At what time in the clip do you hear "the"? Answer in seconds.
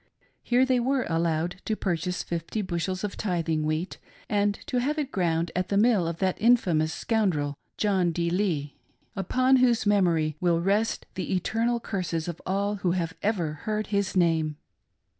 5.69-5.77, 11.13-11.35